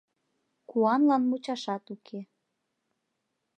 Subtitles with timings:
[0.69, 2.19] Куанлан мучашат уке.